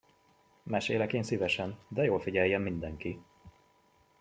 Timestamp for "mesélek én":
0.63-1.23